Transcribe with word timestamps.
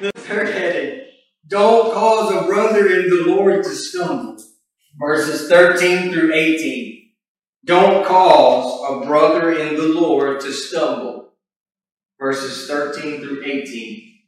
the 0.00 0.12
third 0.12 0.48
heading. 0.48 1.06
Don't 1.46 1.92
cause 1.94 2.34
a 2.34 2.46
brother 2.46 2.86
in 2.88 3.08
the 3.08 3.24
Lord 3.26 3.64
to 3.64 3.70
stumble. 3.70 4.36
Verses 4.98 5.48
13 5.48 6.12
through 6.12 6.32
18. 6.32 7.10
Don't 7.64 8.06
cause 8.06 9.02
a 9.02 9.06
brother 9.06 9.52
in 9.52 9.76
the 9.76 9.88
Lord 9.88 10.40
to 10.40 10.52
stumble. 10.52 11.32
Verses 12.18 12.66
13 12.66 13.20
through 13.20 13.42
18. 13.44 14.20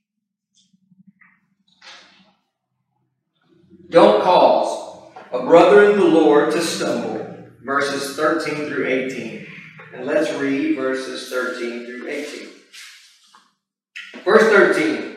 Don't 3.90 4.22
cause 4.22 5.10
a 5.32 5.40
brother 5.40 5.90
in 5.90 5.98
the 5.98 6.04
Lord 6.04 6.52
to 6.52 6.60
stumble. 6.60 7.26
Verses 7.62 8.16
13 8.16 8.68
through 8.68 8.86
18. 8.86 9.46
And 9.94 10.06
let's 10.06 10.30
read 10.34 10.76
verses 10.76 11.30
13 11.30 11.86
through 11.86 12.08
18. 12.08 12.48
Verse 14.24 14.42
13. 14.42 15.07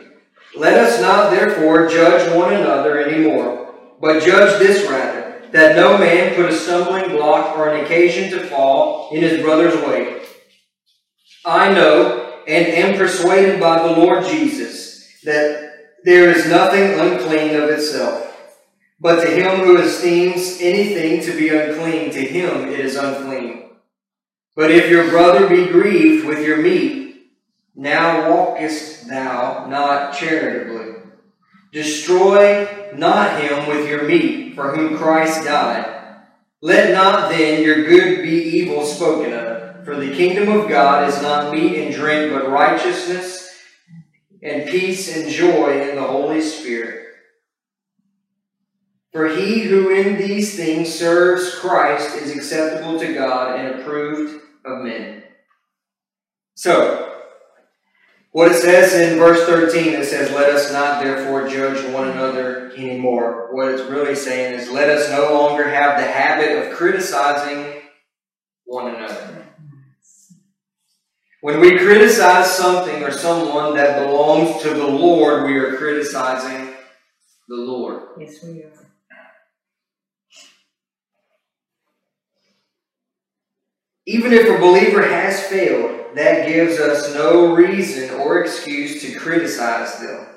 Let 0.55 0.77
us 0.77 1.01
not 1.01 1.31
therefore 1.31 1.87
judge 1.87 2.35
one 2.35 2.53
another 2.53 2.99
anymore, 2.99 3.73
but 4.01 4.23
judge 4.23 4.59
this 4.59 4.89
rather, 4.89 5.41
that 5.51 5.75
no 5.75 5.97
man 5.97 6.35
put 6.35 6.49
a 6.49 6.55
stumbling 6.55 7.09
block 7.09 7.57
or 7.57 7.69
an 7.69 7.85
occasion 7.85 8.31
to 8.31 8.45
fall 8.47 9.09
in 9.11 9.21
his 9.21 9.41
brother's 9.41 9.75
way. 9.87 10.21
I 11.45 11.73
know 11.73 12.43
and 12.47 12.67
am 12.67 12.97
persuaded 12.97 13.59
by 13.59 13.81
the 13.81 13.99
Lord 13.99 14.25
Jesus 14.25 15.21
that 15.23 15.71
there 16.03 16.29
is 16.29 16.49
nothing 16.49 16.99
unclean 16.99 17.55
of 17.55 17.69
itself. 17.69 18.27
But 18.99 19.21
to 19.21 19.27
him 19.27 19.65
who 19.65 19.77
esteems 19.77 20.59
anything 20.61 21.21
to 21.21 21.35
be 21.35 21.49
unclean, 21.49 22.11
to 22.11 22.21
him 22.21 22.69
it 22.69 22.79
is 22.79 22.95
unclean. 22.95 23.69
But 24.55 24.71
if 24.71 24.89
your 24.89 25.09
brother 25.09 25.47
be 25.47 25.67
grieved 25.67 26.25
with 26.25 26.45
your 26.45 26.57
meat, 26.57 27.10
now 27.75 28.29
walkest 28.29 29.07
thou 29.07 29.65
not 29.67 30.13
charitably. 30.13 31.01
Destroy 31.71 32.91
not 32.95 33.41
him 33.41 33.67
with 33.67 33.87
your 33.87 34.03
meat, 34.03 34.55
for 34.55 34.75
whom 34.75 34.97
Christ 34.97 35.45
died. 35.45 36.17
Let 36.61 36.91
not 36.93 37.31
then 37.31 37.63
your 37.63 37.85
good 37.85 38.21
be 38.23 38.31
evil 38.31 38.85
spoken 38.85 39.33
of. 39.33 39.85
For 39.85 39.95
the 39.95 40.13
kingdom 40.13 40.49
of 40.49 40.69
God 40.69 41.09
is 41.09 41.21
not 41.21 41.53
meat 41.53 41.77
and 41.77 41.93
drink, 41.93 42.33
but 42.33 42.51
righteousness 42.51 43.49
and 44.43 44.69
peace 44.69 45.15
and 45.15 45.31
joy 45.31 45.89
in 45.89 45.95
the 45.95 46.03
Holy 46.03 46.41
Spirit. 46.41 47.07
For 49.11 49.27
he 49.27 49.61
who 49.61 49.89
in 49.89 50.17
these 50.17 50.55
things 50.55 50.93
serves 50.93 51.55
Christ 51.55 52.15
is 52.17 52.35
acceptable 52.35 52.99
to 52.99 53.13
God 53.13 53.59
and 53.59 53.79
approved 53.79 54.41
of 54.63 54.83
men. 54.83 55.23
So, 56.55 57.10
what 58.31 58.51
it 58.51 58.61
says 58.61 58.93
in 58.93 59.19
verse 59.19 59.45
13, 59.45 59.93
it 59.93 60.05
says, 60.05 60.31
Let 60.31 60.49
us 60.49 60.71
not 60.71 61.03
therefore 61.03 61.47
judge 61.47 61.83
one 61.93 62.09
another 62.09 62.71
anymore. 62.77 63.49
What 63.51 63.69
it's 63.69 63.89
really 63.89 64.15
saying 64.15 64.59
is, 64.59 64.69
let 64.69 64.89
us 64.89 65.09
no 65.09 65.33
longer 65.33 65.67
have 65.69 65.99
the 65.99 66.09
habit 66.09 66.57
of 66.57 66.77
criticizing 66.77 67.81
one 68.65 68.95
another. 68.95 69.47
When 71.41 71.59
we 71.59 71.77
criticize 71.79 72.51
something 72.51 73.03
or 73.03 73.11
someone 73.11 73.75
that 73.75 74.05
belongs 74.05 74.61
to 74.61 74.69
the 74.69 74.87
Lord, 74.87 75.45
we 75.45 75.57
are 75.57 75.75
criticizing 75.75 76.73
the 77.49 77.55
Lord. 77.55 78.03
Yes, 78.19 78.43
we 78.43 78.63
are. 78.63 78.90
Even 84.07 84.33
if 84.33 84.49
a 84.49 84.59
believer 84.59 85.03
has 85.03 85.43
failed, 85.43 86.15
that 86.15 86.47
gives 86.47 86.79
us 86.79 87.13
no 87.13 87.53
reason 87.53 88.19
or 88.19 88.41
excuse 88.41 89.01
to 89.01 89.17
criticize 89.17 89.99
them. 89.99 90.27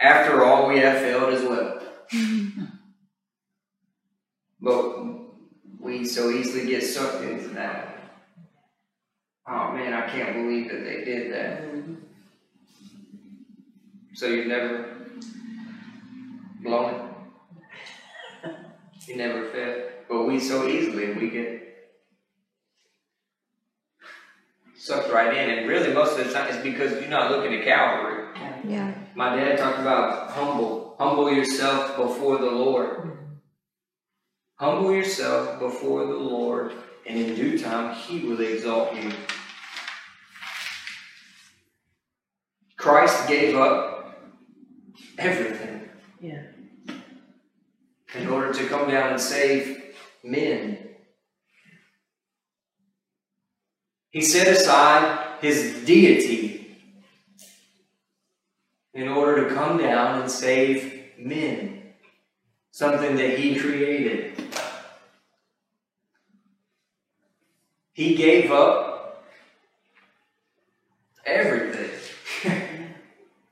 After 0.00 0.44
all, 0.44 0.68
we 0.68 0.78
have 0.78 0.98
failed 0.98 1.34
as 1.34 1.42
well. 1.42 1.82
but 4.60 5.00
we 5.80 6.04
so 6.04 6.30
easily 6.30 6.66
get 6.66 6.82
sucked 6.82 7.24
into 7.24 7.48
that. 7.48 7.98
Oh 9.48 9.72
man, 9.72 9.92
I 9.92 10.08
can't 10.08 10.34
believe 10.34 10.70
that 10.70 10.84
they 10.84 11.04
did 11.04 11.32
that. 11.32 11.64
So 14.14 14.26
you've 14.26 14.46
never 14.46 14.96
blown 16.62 16.94
it? 16.94 17.02
You 19.06 19.16
never 19.16 19.48
failed? 19.50 19.82
But 20.08 20.24
we 20.24 20.38
so 20.38 20.68
easily, 20.68 21.14
we 21.14 21.30
get 21.30 21.69
sucked 24.80 25.12
right 25.12 25.36
in. 25.36 25.50
And 25.50 25.68
really, 25.68 25.92
most 25.92 26.18
of 26.18 26.26
the 26.26 26.32
time, 26.32 26.48
it's 26.48 26.62
because 26.62 26.92
you're 26.92 27.10
not 27.10 27.30
looking 27.30 27.54
at 27.54 27.64
Calvary. 27.64 28.24
Yeah. 28.66 28.94
My 29.14 29.36
dad 29.36 29.58
talked 29.58 29.78
about 29.80 30.30
humble. 30.30 30.96
Humble 30.98 31.30
yourself 31.32 31.96
before 31.96 32.38
the 32.38 32.50
Lord. 32.50 33.18
Humble 34.56 34.92
yourself 34.94 35.58
before 35.58 36.06
the 36.06 36.14
Lord, 36.14 36.72
and 37.06 37.18
in 37.18 37.34
due 37.34 37.58
time, 37.58 37.94
He 37.94 38.20
will 38.20 38.40
exalt 38.40 38.94
you. 38.94 39.10
Christ 42.76 43.28
gave 43.28 43.56
up 43.56 44.20
everything 45.18 45.88
Yeah. 46.20 46.42
in 48.14 48.28
order 48.28 48.52
to 48.52 48.66
come 48.66 48.90
down 48.90 49.12
and 49.12 49.20
save 49.20 49.94
men. 50.22 50.79
He 54.10 54.22
set 54.22 54.48
aside 54.48 55.38
his 55.40 55.84
deity 55.84 56.76
in 58.92 59.08
order 59.08 59.48
to 59.48 59.54
come 59.54 59.78
down 59.78 60.20
and 60.20 60.30
save 60.30 61.04
men, 61.16 61.82
something 62.72 63.16
that 63.16 63.38
he 63.38 63.54
created. 63.54 64.42
He 67.92 68.16
gave 68.16 68.50
up 68.50 69.24
everything 71.24 71.90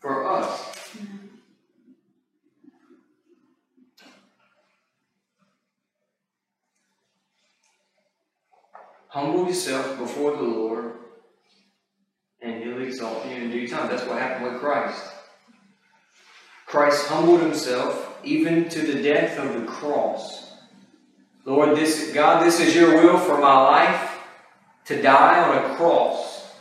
for 0.00 0.28
us. 0.28 0.68
Humble 9.08 9.46
yourself 9.46 9.98
before 10.18 10.36
the 10.36 10.42
Lord, 10.42 10.94
and 12.42 12.60
He'll 12.60 12.82
exalt 12.82 13.24
you 13.26 13.36
in 13.36 13.52
due 13.52 13.68
time. 13.68 13.88
That's 13.88 14.04
what 14.04 14.18
happened 14.18 14.50
with 14.50 14.60
Christ. 14.60 15.00
Christ 16.66 17.06
humbled 17.06 17.40
Himself 17.40 18.18
even 18.24 18.68
to 18.68 18.80
the 18.80 19.00
death 19.00 19.38
of 19.38 19.54
the 19.54 19.64
cross. 19.64 20.54
Lord, 21.44 21.76
this 21.76 22.12
God, 22.12 22.44
this 22.44 22.58
is 22.58 22.74
your 22.74 22.94
will 22.94 23.16
for 23.16 23.38
my 23.38 23.62
life 23.62 24.18
to 24.86 25.00
die 25.00 25.40
on 25.40 25.70
a 25.70 25.76
cross. 25.76 26.52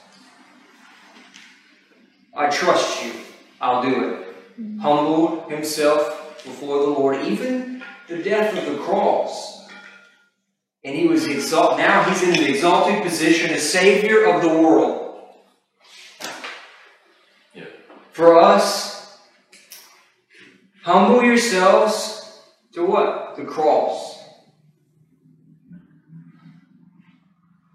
I 2.35 2.50
trust 2.51 3.03
you. 3.03 3.12
I'll 3.59 3.81
do 3.81 3.90
it. 3.90 4.59
Mm-hmm. 4.62 4.79
Humbled 4.81 5.51
himself 5.51 6.44
before 6.44 6.78
the 6.81 6.91
Lord, 6.91 7.25
even 7.25 7.81
the 8.07 8.22
death 8.22 8.56
of 8.56 8.72
the 8.72 8.78
cross. 8.84 9.56
And 10.87 10.95
he 10.95 11.05
was 11.05 11.27
exalted. 11.27 11.79
Now 11.79 12.03
he's 12.03 12.23
in 12.23 12.33
an 12.33 12.49
exalted 12.49 13.03
position 13.03 13.51
as 13.51 13.69
Savior 13.69 14.23
of 14.23 14.41
the 14.41 14.47
world. 14.47 15.19
Yeah. 17.53 17.65
For 18.13 18.39
us, 18.39 19.19
humble 20.83 21.25
yourselves 21.25 22.41
to 22.71 22.85
what? 22.85 23.35
The 23.35 23.43
cross. 23.43 24.17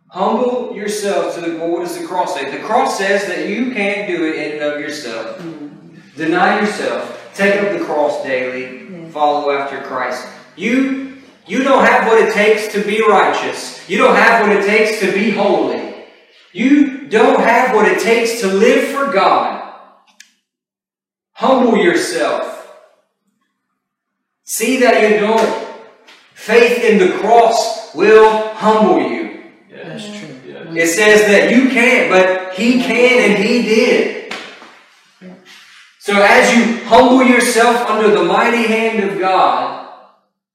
Humble 0.08 0.74
yourselves 0.74 1.34
to 1.34 1.42
the 1.42 1.58
what 1.58 1.80
does 1.80 1.98
the 1.98 2.06
cross 2.06 2.34
say? 2.34 2.50
The 2.50 2.64
cross 2.64 2.96
says 2.96 3.26
that 3.26 3.46
you 3.46 3.72
can't 3.72 4.08
do 4.08 4.24
it 4.24 4.36
in 4.36 4.52
and 4.52 4.62
of 4.62 4.80
yourself. 4.80 5.36
Mm. 5.36 6.16
Deny 6.16 6.60
yourself. 6.60 7.30
Take 7.34 7.60
up 7.60 7.78
the 7.78 7.84
cross 7.84 8.22
daily. 8.22 8.88
Yeah. 8.90 9.10
Follow 9.10 9.50
after 9.50 9.82
Christ. 9.82 10.26
You 10.56 11.01
you 11.46 11.64
don't 11.64 11.84
have 11.84 12.06
what 12.06 12.20
it 12.20 12.32
takes 12.32 12.72
to 12.72 12.84
be 12.84 13.02
righteous. 13.06 13.88
You 13.88 13.98
don't 13.98 14.14
have 14.14 14.46
what 14.46 14.56
it 14.56 14.64
takes 14.64 15.00
to 15.00 15.12
be 15.12 15.30
holy. 15.30 16.06
You 16.52 17.08
don't 17.08 17.40
have 17.40 17.74
what 17.74 17.88
it 17.88 18.00
takes 18.00 18.40
to 18.40 18.46
live 18.46 18.88
for 18.90 19.12
God. 19.12 19.74
Humble 21.32 21.76
yourself. 21.78 22.52
See 24.44 24.80
that 24.80 25.10
you 25.10 25.20
don't. 25.20 25.68
Faith 26.34 26.84
in 26.84 26.98
the 26.98 27.16
cross 27.18 27.94
will 27.94 28.52
humble 28.54 29.00
you. 29.00 29.44
Yeah. 29.70 29.88
That's 29.88 30.06
true. 30.06 30.40
Yeah. 30.46 30.74
It 30.74 30.88
says 30.88 31.26
that 31.26 31.50
you 31.50 31.70
can't, 31.70 32.10
but 32.10 32.54
He 32.54 32.82
can 32.82 33.30
and 33.30 33.42
He 33.42 33.62
did. 33.62 34.34
So 35.98 36.20
as 36.20 36.54
you 36.54 36.84
humble 36.86 37.22
yourself 37.22 37.88
under 37.88 38.10
the 38.10 38.24
mighty 38.24 38.66
hand 38.66 39.08
of 39.08 39.20
God, 39.20 39.81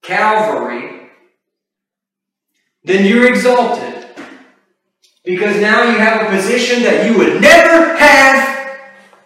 Calvary, 0.07 1.09
then 2.85 3.05
you're 3.05 3.27
exalted. 3.27 4.05
Because 5.25 5.59
now 5.59 5.83
you 5.83 5.97
have 5.97 6.21
a 6.25 6.29
position 6.33 6.81
that 6.83 7.05
you 7.05 7.17
would 7.17 7.41
never 7.41 7.93
have 7.97 8.77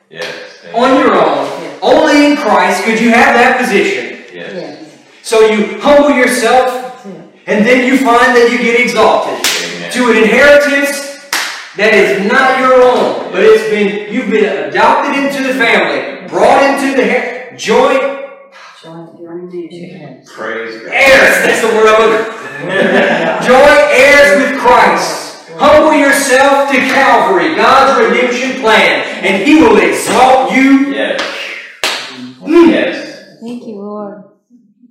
Yes. 0.09 0.25
on 0.73 0.97
your 0.99 1.13
own, 1.13 1.45
Yes. 1.45 1.77
Only 1.83 2.25
in 2.31 2.37
Christ 2.37 2.83
could 2.83 2.99
you 2.99 3.11
have 3.11 3.35
that 3.35 3.59
position. 3.61 4.17
Yes. 4.33 4.51
Yes. 4.53 4.77
So 5.21 5.47
you 5.51 5.79
humble 5.79 6.09
yourself, 6.15 7.05
and 7.45 7.65
then 7.65 7.85
you 7.85 7.97
find 7.97 8.35
that 8.35 8.49
you 8.51 8.57
get 8.57 8.79
exalted 8.79 9.33
Amen. 9.37 9.91
to 9.91 10.09
an 10.11 10.17
inheritance 10.17 11.19
that 11.77 11.93
is 11.93 12.25
not 12.31 12.59
your 12.59 12.81
own, 12.81 13.31
but 13.31 13.43
it's 13.43 13.69
been 13.69 14.11
you've 14.11 14.29
been 14.31 14.45
adopted 14.69 15.13
into 15.23 15.43
the 15.47 15.53
family, 15.53 16.27
brought 16.27 16.63
into 16.63 16.95
the 16.97 17.05
ha- 17.07 17.55
joint 18.81 19.17
Joint 19.17 19.53
Yes. 19.53 20.31
Praise 20.31 20.81
God. 20.81 20.91
heirs. 20.91 21.45
That's 21.45 21.61
the 21.61 21.67
word 21.67 21.87
I'm 21.87 22.09
looking. 22.09 22.33
for. 22.33 23.47
Joint 23.47 23.87
heirs 23.91 24.51
with 24.51 24.59
Christ. 24.61 25.27
Humble 25.57 25.93
yourself 25.93 26.71
to 26.71 26.77
Calvary, 26.77 27.55
God's 27.55 28.09
redemption 28.09 28.61
plan, 28.61 29.03
and 29.23 29.43
He 29.47 29.61
will 29.61 29.77
exalt 29.77 30.51
you. 30.51 30.93
Yes. 30.93 31.21
Mm. 32.39 32.71
Yes. 32.71 33.37
Thank 33.41 33.67
you, 33.67 33.75
Lord. 33.75 34.23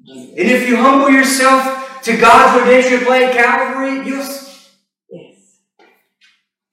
And 0.07 0.49
if 0.49 0.69
you 0.69 0.77
humble 0.77 1.11
yourself 1.11 2.01
to 2.03 2.17
God's 2.17 2.63
redemption 2.63 3.01
plan, 3.07 3.33
Calvary, 3.33 4.07
you'll. 4.07 4.25
Yes. 5.11 5.59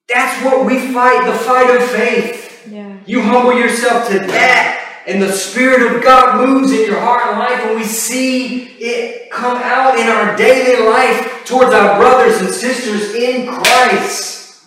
That's 0.08 0.44
what 0.46 0.66
we 0.66 0.80
fight, 0.94 1.26
the 1.26 1.38
fight 1.38 1.76
of 1.76 1.84
faith. 1.90 2.68
Yeah. 2.72 3.00
You 3.06 3.22
humble 3.22 3.54
yourself 3.58 4.08
to 4.10 4.20
that, 4.20 4.77
and 5.08 5.22
the 5.22 5.32
Spirit 5.32 5.96
of 5.96 6.04
God 6.04 6.46
moves 6.46 6.72
in 6.72 6.86
your 6.86 7.00
heart 7.00 7.28
and 7.28 7.40
life, 7.40 7.60
and 7.66 7.76
we 7.78 7.84
see 7.86 8.66
it 8.80 9.32
come 9.32 9.58
out 9.58 9.98
in 9.98 10.06
our 10.08 10.36
daily 10.36 10.86
life 10.86 11.44
towards 11.46 11.74
our 11.74 11.98
brothers 11.98 12.42
and 12.42 12.50
sisters 12.50 13.16
in 13.16 13.48
Christ. 13.48 14.64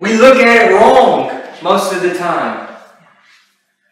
We 0.00 0.16
look 0.16 0.36
at 0.38 0.70
it 0.70 0.74
wrong 0.74 1.42
most 1.62 1.92
of 1.92 2.02
the 2.02 2.14
time. 2.14 2.66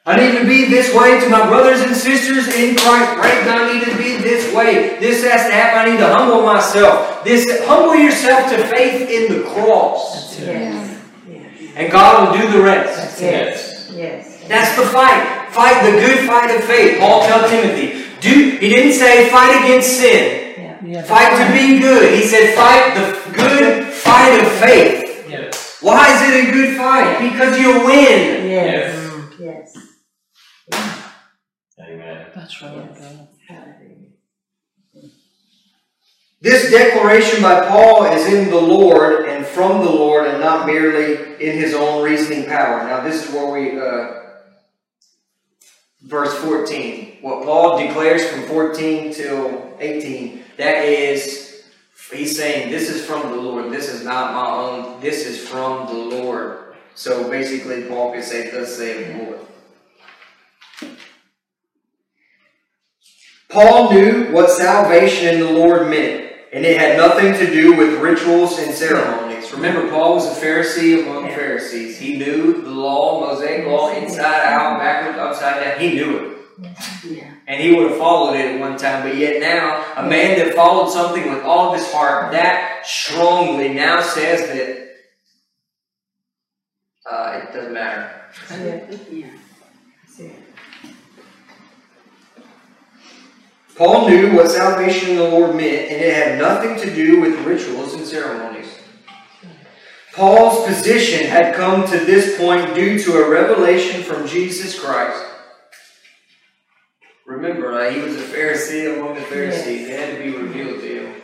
I 0.07 0.17
need 0.17 0.39
to 0.39 0.47
be 0.47 0.67
this 0.67 0.95
way 0.95 1.19
to 1.21 1.29
my 1.31 1.47
brothers 1.47 1.81
and 1.81 1.97
sisters 1.97 2.49
in 2.49 2.77
Christ. 2.77 3.17
Right 3.17 3.45
now, 3.47 3.65
I 3.65 3.73
need 3.73 3.85
to 3.87 3.97
be 3.97 4.17
this 4.19 4.55
way. 4.55 4.99
This 5.01 5.25
has 5.25 5.47
to 5.47 5.53
happen. 5.53 5.79
I 5.81 5.91
need 5.95 5.99
to 6.01 6.07
humble 6.15 6.43
myself. 6.43 7.25
This 7.25 7.65
humble 7.67 7.95
yourself 7.97 8.51
to 8.51 8.67
faith 8.67 9.09
in 9.11 9.33
the 9.33 9.49
cross, 9.49 10.39
Yes. 10.39 11.01
Yes. 11.27 11.73
and 11.77 11.91
God 11.91 12.33
will 12.39 12.47
do 12.47 12.53
the 12.53 12.63
rest. 12.63 13.19
That's. 13.19 13.21
Yes. 13.23 13.91
Yes. 13.95 14.34
That's 14.49 14.77
the 14.77 14.87
fight. 14.87 15.49
Fight 15.51 15.85
the 15.85 15.99
good 15.99 16.27
fight 16.27 16.55
of 16.55 16.65
faith. 16.65 16.99
Paul 16.99 17.23
tell 17.27 17.49
Timothy. 17.49 18.05
Do 18.21 18.59
he 18.59 18.69
didn't 18.69 18.93
say 18.93 19.29
fight 19.31 19.65
against 19.65 19.99
sin. 19.99 20.45
Yeah. 20.87 21.03
Fight 21.03 21.47
to 21.47 21.53
be 21.53 21.79
good. 21.79 22.15
He 22.15 22.27
said 22.27 22.55
fight 22.55 22.95
the 22.95 23.33
good 23.33 23.93
fight 23.93 24.41
of 24.41 24.53
faith. 24.53 25.27
Yes. 25.29 25.79
Why 25.81 26.15
is 26.15 26.29
it 26.29 26.49
a 26.49 26.53
good 26.53 26.77
fight? 26.77 27.21
Because 27.21 27.59
you 27.59 27.85
win. 27.85 28.51
Yes. 28.51 29.31
Yes. 29.41 29.77
Amen. 31.81 32.27
That's 32.35 32.63
right. 32.63 33.29
Hallelujah. 33.49 33.95
This 36.41 36.71
declaration 36.71 37.41
by 37.41 37.67
Paul 37.67 38.05
is 38.05 38.31
in 38.31 38.51
the 38.51 38.61
Lord 38.61 39.27
and 39.27 39.47
from 39.47 39.83
the 39.83 39.91
Lord 39.91 40.27
and 40.27 40.41
not 40.41 40.67
merely 40.67 41.43
in 41.43 41.57
his 41.57 41.73
own 41.73 42.03
reasoning 42.03 42.45
power. 42.45 42.85
Now, 42.85 43.01
this 43.03 43.27
is 43.27 43.35
where 43.35 43.51
we, 43.51 43.81
uh, 43.81 44.24
verse 46.05 46.35
14. 46.39 47.19
What 47.21 47.45
Paul 47.45 47.79
declares 47.79 48.29
from 48.29 48.43
14 48.43 49.13
till 49.13 49.77
18, 49.81 50.45
that 50.59 50.85
is, 50.85 51.65
he's 52.13 52.37
saying, 52.37 52.71
This 52.71 52.89
is 52.91 53.05
from 53.05 53.23
the 53.23 53.37
Lord. 53.37 53.73
This 53.73 53.89
is 53.89 54.05
not 54.05 54.35
my 54.35 54.51
own. 54.51 55.01
This 55.01 55.27
is 55.27 55.47
from 55.47 55.87
the 55.87 56.17
Lord. 56.17 56.75
So 56.95 57.29
basically, 57.29 57.85
Paul 57.85 58.13
could 58.13 58.25
say, 58.25 58.51
Thus 58.51 58.77
saith 58.77 59.07
the 59.07 59.25
Lord. 59.25 59.41
Paul 63.49 63.93
knew 63.93 64.33
what 64.33 64.51
salvation 64.51 65.35
in 65.35 65.41
the 65.41 65.51
Lord 65.51 65.89
meant, 65.89 66.33
and 66.53 66.65
it 66.65 66.77
had 66.77 66.97
nothing 66.97 67.33
to 67.35 67.53
do 67.53 67.77
with 67.77 68.01
rituals 68.01 68.59
and 68.59 68.75
ceremonies. 68.75 69.24
Remember, 69.55 69.89
Paul 69.89 70.15
was 70.15 70.27
a 70.27 70.41
Pharisee 70.41 71.03
among. 71.03 71.25
Pharisees. 71.29 71.99
He 71.99 72.17
knew 72.17 72.63
the 72.63 72.71
law, 72.71 73.21
Mosaic 73.21 73.67
law, 73.67 73.91
inside 73.93 74.45
out, 74.45 74.79
backward, 74.79 75.17
upside 75.17 75.63
down. 75.63 75.81
He 75.81 75.95
knew 75.95 76.19
it. 76.19 76.39
Yeah. 77.05 77.35
And 77.47 77.61
he 77.61 77.75
would 77.75 77.91
have 77.91 77.99
followed 77.99 78.35
it 78.35 78.55
at 78.55 78.61
one 78.61 78.77
time, 78.77 79.03
but 79.03 79.17
yet 79.17 79.41
now, 79.41 79.85
a 79.97 80.09
man 80.09 80.39
that 80.39 80.55
followed 80.55 80.91
something 80.91 81.29
with 81.29 81.43
all 81.43 81.73
of 81.73 81.79
his 81.79 81.93
heart 81.93 82.33
that 82.33 82.87
strongly 82.87 83.75
now 83.75 84.01
says 84.01 84.49
that 84.49 84.85
uh, 87.11 87.41
it 87.43 87.53
doesn't 87.53 87.75
matter. 87.75 88.21
Yeah. 89.11 89.31
Yeah. 90.19 90.31
Paul 93.77 94.09
knew 94.09 94.37
what 94.37 94.49
salvation 94.51 95.11
in 95.11 95.17
the 95.17 95.29
Lord 95.29 95.57
meant, 95.57 95.91
and 95.91 96.01
it 96.01 96.15
had 96.15 96.39
nothing 96.39 96.77
to 96.79 96.95
do 96.95 97.21
with 97.21 97.35
rituals 97.45 97.95
and 97.95 98.07
ceremonies. 98.07 98.74
Paul's 100.15 100.67
position 100.67 101.27
had 101.27 101.55
come 101.55 101.87
to 101.89 101.99
this 102.05 102.39
point 102.39 102.75
due 102.75 102.99
to 103.01 103.17
a 103.17 103.29
revelation 103.29 104.03
from 104.03 104.29
Jesus 104.29 104.79
Christ. 104.79 105.25
Remember, 107.27 107.91
he 107.91 108.01
was 108.01 108.17
a 108.17 108.23
Pharisee 108.23 108.97
among 108.97 109.17
the 109.17 109.23
Pharisees. 109.23 109.89
It 109.89 109.99
had 109.99 110.17
to 110.17 110.23
be 110.23 110.37
revealed 110.37 110.81
to 110.81 111.07
him. 111.07 111.23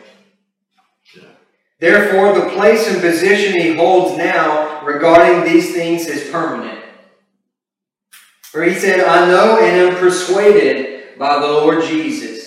Therefore, 1.78 2.38
the 2.38 2.50
place 2.50 2.88
and 2.88 3.00
position 3.00 3.58
he 3.58 3.74
holds 3.74 4.18
now 4.18 4.84
regarding 4.84 5.44
these 5.44 5.72
things 5.72 6.06
is 6.06 6.30
permanent. 6.30 6.82
For 8.42 8.64
he 8.64 8.74
said, 8.74 9.04
I 9.04 9.28
know 9.28 9.58
and 9.60 9.94
am 9.94 10.00
persuaded 10.00 11.16
by 11.16 11.38
the 11.38 11.46
Lord 11.46 11.84
Jesus 11.84 12.40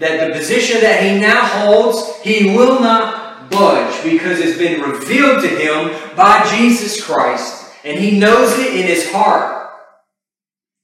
that 0.00 0.26
the 0.26 0.34
position 0.34 0.80
that 0.80 1.02
he 1.02 1.20
now 1.20 1.44
holds, 1.44 2.20
he 2.22 2.56
will 2.56 2.80
not 2.80 3.19
budge 3.50 4.02
because 4.02 4.38
it's 4.38 4.58
been 4.58 4.80
revealed 4.80 5.42
to 5.42 5.48
him 5.48 6.16
by 6.16 6.48
Jesus 6.56 7.04
Christ. 7.04 7.66
And 7.84 7.98
he 7.98 8.18
knows 8.18 8.58
it 8.58 8.74
in 8.74 8.86
his 8.86 9.10
heart. 9.10 9.70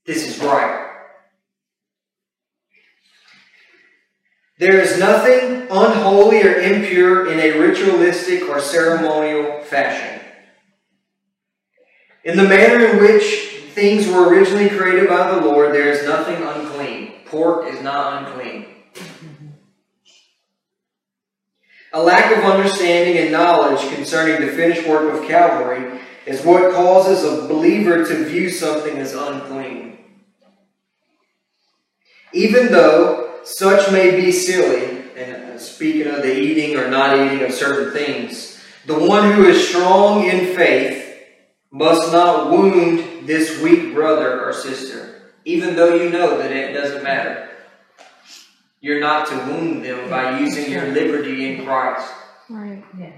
This 0.05 0.27
is 0.27 0.43
right. 0.43 0.87
There 4.59 4.81
is 4.81 4.99
nothing 4.99 5.63
unholy 5.71 6.43
or 6.43 6.59
impure 6.59 7.31
in 7.31 7.39
a 7.39 7.59
ritualistic 7.59 8.49
or 8.49 8.61
ceremonial 8.61 9.61
fashion. 9.63 10.23
In 12.25 12.37
the 12.37 12.45
manner 12.45 12.87
in 12.87 13.03
which 13.03 13.51
things 13.75 14.09
were 14.09 14.29
originally 14.29 14.71
created 14.71 15.09
by 15.09 15.31
the 15.31 15.41
Lord, 15.43 15.75
there 15.75 15.91
is 15.91 16.07
nothing 16.07 16.43
unclean. 16.43 17.13
Pork 17.27 17.71
is 17.71 17.83
not 17.83 18.23
unclean. 18.23 18.76
A 21.97 22.03
lack 22.03 22.37
of 22.37 22.45
understanding 22.45 23.17
and 23.17 23.33
knowledge 23.33 23.81
concerning 23.95 24.45
the 24.45 24.53
finished 24.53 24.87
work 24.87 25.15
of 25.15 25.27
Calvary 25.27 25.99
is 26.27 26.45
what 26.45 26.75
causes 26.75 27.25
a 27.25 27.49
believer 27.49 28.05
to 28.05 28.25
view 28.27 28.51
something 28.51 28.99
as 28.99 29.15
unclean. 29.15 29.97
Even 32.35 32.71
though 32.71 33.41
such 33.45 33.91
may 33.91 34.11
be 34.11 34.31
silly, 34.31 35.05
and 35.17 35.55
uh, 35.55 35.59
speaking 35.59 36.07
of 36.09 36.17
the 36.17 36.39
eating 36.39 36.77
or 36.77 36.91
not 36.91 37.19
eating 37.19 37.43
of 37.43 37.55
certain 37.55 37.95
things, 37.95 38.63
the 38.85 38.99
one 38.99 39.33
who 39.33 39.47
is 39.47 39.67
strong 39.67 40.27
in 40.27 40.55
faith 40.55 41.17
must 41.71 42.13
not 42.13 42.51
wound 42.51 43.27
this 43.27 43.59
weak 43.63 43.95
brother 43.95 44.45
or 44.45 44.53
sister, 44.53 45.33
even 45.47 45.75
though 45.75 45.95
you 45.95 46.11
know 46.11 46.37
that 46.37 46.53
it 46.53 46.75
doesn't 46.75 47.03
matter. 47.03 47.56
You're 48.87 49.01
not 49.01 49.27
to 49.31 49.35
wound 49.35 49.85
them 49.85 50.09
by 50.09 50.39
using 50.39 50.71
your 50.71 50.87
liberty 50.93 51.53
in 51.53 51.65
Christ. 51.67 52.09
Right. 52.49 52.85
Yeah. 52.97 53.15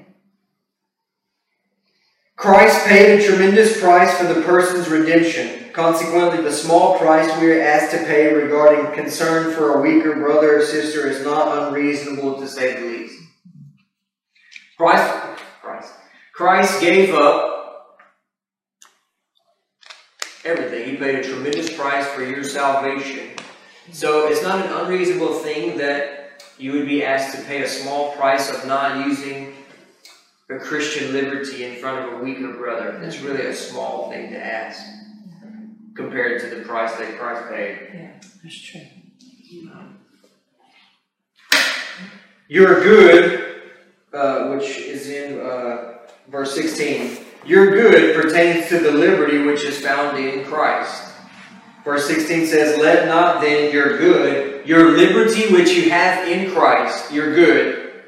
Christ 2.37 2.87
paid 2.87 3.21
a 3.21 3.23
tremendous 3.23 3.79
price 3.79 4.17
for 4.17 4.33
the 4.33 4.41
person's 4.41 4.89
redemption. 4.89 5.71
Consequently, 5.75 6.43
the 6.43 6.55
small 6.55 6.99
price 6.99 7.29
we 7.39 7.53
are 7.53 7.61
asked 7.61 7.91
to 7.91 7.99
pay 7.99 8.33
regarding 8.33 8.95
concern 8.95 9.53
for 9.53 9.75
a 9.75 9.83
weaker 9.83 10.15
brother 10.15 10.57
or 10.57 10.65
sister 10.65 11.07
is 11.07 11.23
not 11.23 11.69
unreasonable 11.69 12.41
to 12.41 12.49
say 12.49 12.73
the 12.73 12.87
least. 12.87 13.21
Christ, 14.79 15.39
Christ, 15.61 15.93
Christ 16.33 16.81
gave 16.81 17.15
up 17.15 17.99
everything. 20.47 20.89
He 20.89 20.97
paid 20.97 21.17
a 21.17 21.23
tremendous 21.23 21.71
price 21.77 22.07
for 22.07 22.25
your 22.25 22.43
salvation. 22.43 23.33
So 23.93 24.29
it's 24.29 24.43
not 24.43 24.65
an 24.65 24.73
unreasonable 24.73 25.35
thing 25.41 25.79
that 25.79 26.43
you 26.59 26.73
would 26.73 26.87
be 26.87 27.05
asked 27.05 27.37
to 27.37 27.43
pay 27.45 27.63
a 27.63 27.69
small 27.69 28.13
price 28.13 28.51
of 28.51 28.67
not 28.67 29.07
using 29.07 29.55
a 30.51 30.59
Christian 30.59 31.13
liberty 31.13 31.65
in 31.65 31.77
front 31.77 32.07
of 32.07 32.21
a 32.21 32.23
weaker 32.25 32.53
brother. 32.53 33.01
It's 33.03 33.21
really 33.21 33.47
a 33.47 33.55
small 33.55 34.11
thing 34.11 34.31
to 34.31 34.39
ask 34.39 34.83
compared 35.95 36.41
to 36.41 36.55
the 36.55 36.63
price 36.65 36.95
that 36.97 37.19
Christ 37.19 37.49
paid. 37.51 37.91
Yeah. 37.93 38.11
That's 38.43 38.61
true. 38.61 38.81
Your 42.49 42.81
good, 42.81 43.61
uh, 44.15 44.49
which 44.49 44.79
is 44.79 45.09
in 45.09 45.41
uh, 45.41 45.99
verse 46.29 46.55
16, 46.55 47.19
your 47.45 47.71
good 47.71 48.15
pertains 48.21 48.69
to 48.69 48.79
the 48.79 48.91
liberty 48.91 49.43
which 49.43 49.65
is 49.65 49.79
found 49.81 50.19
in 50.19 50.45
Christ. 50.47 51.08
Verse 51.85 52.07
16 52.07 52.47
says, 52.47 52.79
Let 52.79 53.07
not 53.07 53.41
then 53.41 53.73
your 53.73 53.99
good, 53.99 54.67
your 54.67 54.97
liberty 54.97 55.53
which 55.53 55.71
you 55.71 55.91
have 55.91 56.29
in 56.29 56.53
Christ, 56.53 57.13
your 57.13 57.35
good, 57.35 58.03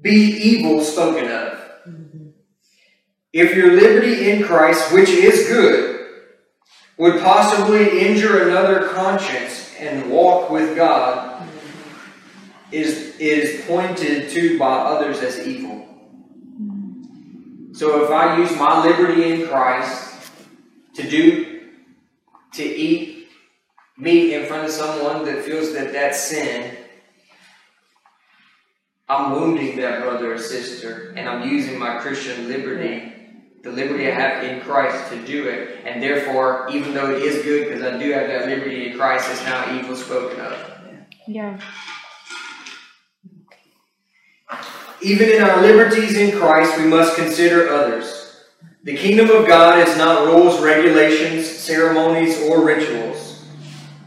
be 0.00 0.10
evil 0.10 0.82
spoken 0.82 1.30
of. 1.30 1.58
Mm-hmm. 1.88 2.28
If 3.32 3.54
your 3.54 3.72
liberty 3.72 4.30
in 4.30 4.44
Christ, 4.44 4.92
which 4.92 5.08
is 5.08 5.48
good, 5.48 6.08
would 6.96 7.20
possibly 7.20 8.00
injure 8.00 8.48
another 8.48 8.88
conscience 8.88 9.74
and 9.78 10.10
walk 10.10 10.50
with 10.50 10.76
God, 10.76 11.42
mm-hmm. 11.42 12.72
is, 12.72 13.16
is 13.18 13.64
pointed 13.66 14.30
to 14.30 14.58
by 14.58 14.76
others 14.76 15.20
as 15.20 15.46
evil. 15.46 15.86
Mm-hmm. 16.60 17.74
So 17.74 18.04
if 18.04 18.10
I 18.10 18.38
use 18.38 18.56
my 18.56 18.84
liberty 18.84 19.32
in 19.32 19.48
Christ 19.48 20.30
to 20.94 21.08
do, 21.08 21.53
to 22.54 22.64
eat 22.64 23.28
meat 23.96 24.34
in 24.34 24.46
front 24.46 24.64
of 24.64 24.70
someone 24.70 25.24
that 25.24 25.44
feels 25.44 25.72
that 25.74 25.92
that's 25.92 26.20
sin, 26.20 26.76
I'm 29.08 29.32
wounding 29.32 29.76
that 29.76 30.02
brother 30.02 30.34
or 30.34 30.38
sister, 30.38 31.12
and 31.16 31.28
I'm 31.28 31.48
using 31.48 31.78
my 31.78 31.98
Christian 31.98 32.48
liberty, 32.48 33.12
the 33.62 33.70
liberty 33.70 34.08
I 34.08 34.12
have 34.12 34.44
in 34.44 34.60
Christ 34.62 35.10
to 35.12 35.26
do 35.26 35.48
it. 35.48 35.84
And 35.84 36.02
therefore, 36.02 36.68
even 36.70 36.94
though 36.94 37.10
it 37.10 37.22
is 37.22 37.44
good 37.44 37.68
because 37.68 37.82
I 37.82 37.98
do 37.98 38.12
have 38.12 38.28
that 38.28 38.46
liberty 38.48 38.90
in 38.90 38.96
Christ, 38.96 39.30
it's 39.30 39.44
now 39.44 39.78
evil 39.78 39.94
spoken 39.94 40.40
of. 40.40 40.70
Yeah. 41.28 41.60
Even 45.02 45.28
in 45.30 45.42
our 45.42 45.60
liberties 45.60 46.16
in 46.16 46.38
Christ, 46.38 46.78
we 46.78 46.86
must 46.86 47.16
consider 47.16 47.68
others. 47.68 48.13
The 48.84 48.98
kingdom 48.98 49.30
of 49.30 49.46
God 49.46 49.78
is 49.88 49.96
not 49.96 50.26
rules, 50.26 50.60
regulations, 50.60 51.48
ceremonies, 51.48 52.38
or 52.42 52.62
rituals. 52.62 53.42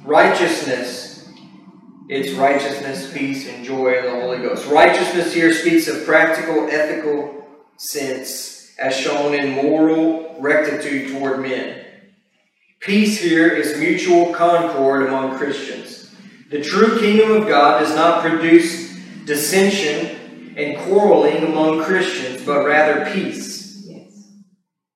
Righteousness, 0.06 1.28
it's 2.08 2.38
righteousness, 2.38 3.12
peace, 3.12 3.50
and 3.50 3.66
joy 3.66 3.98
in 3.98 4.06
the 4.06 4.22
Holy 4.22 4.38
Ghost. 4.38 4.68
Righteousness 4.68 5.34
here 5.34 5.52
speaks 5.52 5.88
of 5.88 6.06
practical, 6.06 6.68
ethical 6.70 7.48
sense, 7.78 8.76
as 8.78 8.96
shown 8.96 9.34
in 9.34 9.66
moral 9.66 10.36
rectitude 10.40 11.12
toward 11.12 11.40
men. 11.40 11.84
Peace 12.80 13.20
here 13.20 13.48
is 13.48 13.80
mutual 13.80 14.32
concord 14.32 15.08
among 15.08 15.40
Christians. 15.40 16.14
The 16.52 16.62
true 16.62 17.00
kingdom 17.00 17.32
of 17.32 17.48
God 17.48 17.80
does 17.80 17.96
not 17.96 18.22
produce 18.22 18.96
dissension 19.26 20.54
and 20.56 20.78
quarreling 20.82 21.46
among 21.46 21.84
Christians, 21.84 22.46
but 22.46 22.64
rather 22.64 23.12
peace. 23.12 23.57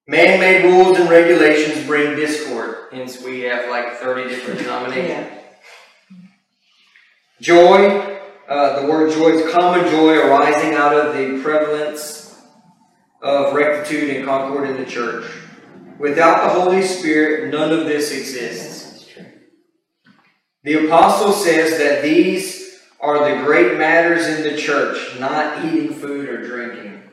Yes. 0.07 0.39
Man 0.39 0.39
made 0.39 0.63
rules 0.65 0.97
and 0.99 1.09
regulations 1.09 1.85
bring 1.85 2.15
discord. 2.15 2.87
Hence, 2.91 3.21
we 3.21 3.41
have 3.41 3.69
like 3.69 3.93
30 3.97 4.29
different 4.29 4.59
denominations. 4.59 5.09
Yeah. 5.09 5.37
Joy, 7.39 8.19
uh, 8.47 8.81
the 8.81 8.87
word 8.87 9.11
joy 9.11 9.29
is 9.29 9.53
common 9.53 9.89
joy 9.89 10.17
arising 10.17 10.73
out 10.73 10.93
of 10.93 11.15
the 11.15 11.41
prevalence 11.41 12.39
of 13.21 13.53
rectitude 13.53 14.15
and 14.15 14.25
concord 14.25 14.69
in 14.69 14.77
the 14.77 14.85
church. 14.85 15.25
Without 15.99 16.43
the 16.43 16.61
Holy 16.61 16.81
Spirit, 16.81 17.51
none 17.51 17.71
of 17.71 17.85
this 17.85 18.11
exists. 18.11 19.07
The 20.63 20.85
apostle 20.85 21.31
says 21.31 21.77
that 21.79 22.03
these 22.03 22.79
are 22.99 23.17
the 23.17 23.43
great 23.43 23.77
matters 23.77 24.27
in 24.27 24.43
the 24.43 24.55
church, 24.55 25.19
not 25.19 25.65
eating 25.65 25.93
food 25.93 26.29
or 26.29 26.45
drinking. 26.45 27.03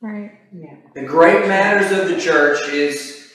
Right. 0.00 0.38
Yeah. 0.52 0.76
The 0.94 1.02
great 1.02 1.48
matters 1.48 1.90
of 1.98 2.08
the 2.08 2.20
church 2.20 2.68
is 2.68 3.32